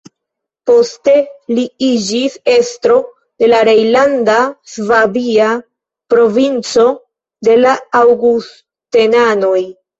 Poste 0.69 1.11
li 1.57 1.65
iĝis 1.87 2.37
estro 2.53 2.95
de 3.43 3.51
la 3.53 3.61
rejnlanda-svabia 3.71 5.53
provinco 6.17 6.89
de 7.51 7.63
la 7.63 7.79
aŭgustenanoj. 8.05 9.59